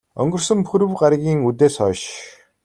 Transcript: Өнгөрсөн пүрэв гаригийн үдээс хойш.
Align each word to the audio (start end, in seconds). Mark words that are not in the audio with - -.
Өнгөрсөн 0.21 0.59
пүрэв 0.67 0.91
гаригийн 1.01 1.39
үдээс 1.49 1.75
хойш. 1.81 2.01